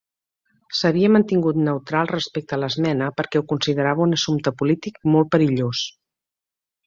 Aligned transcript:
S'havia 0.77 1.09
mantingut 1.15 1.59
neutral 1.65 2.09
respecte 2.11 2.55
a 2.55 2.59
l'esmena 2.61 3.11
perquè 3.21 3.41
ho 3.41 3.45
considerava 3.53 4.05
un 4.07 4.19
assumpte 4.19 4.55
polític 4.63 4.97
molt 5.17 5.33
perillós. 5.37 5.85